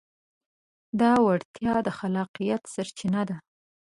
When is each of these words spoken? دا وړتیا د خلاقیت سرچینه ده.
دا 0.99 1.11
وړتیا 1.25 1.75
د 1.85 1.89
خلاقیت 1.97 2.61
سرچینه 2.73 3.21
ده. 3.29 3.37